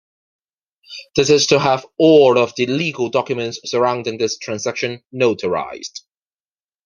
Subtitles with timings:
[1.15, 6.01] This is to have all of the legal documents surrounding this transaction notarized.